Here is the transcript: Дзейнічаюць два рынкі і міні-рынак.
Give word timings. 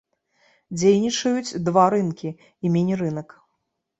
Дзейнічаюць 0.77 1.59
два 1.69 1.85
рынкі 1.95 2.29
і 2.65 2.71
міні-рынак. 2.79 3.37